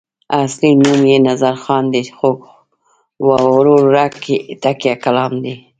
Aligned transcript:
اصلي 0.41 0.69
نوم 0.83 1.01
یې 1.11 1.17
نظرخان 1.29 1.83
دی 1.93 2.03
خو 2.17 2.29
ورورک 3.27 4.15
یې 4.31 4.37
تکیه 4.63 4.95
کلام 5.03 5.33
دی. 5.43 5.55